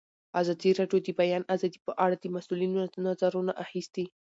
[0.41, 4.05] ازادي راډیو د د بیان آزادي په اړه د مسؤلینو نظرونه اخیستي.